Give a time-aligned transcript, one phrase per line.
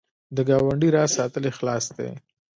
[0.35, 2.09] د ګاونډي راز ساتل اخلاص دی